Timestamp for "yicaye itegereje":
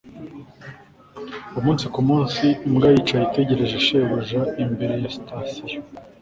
2.93-3.75